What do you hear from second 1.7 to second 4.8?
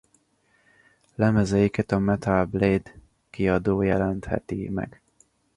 a Metal Blade kiadó jelenteti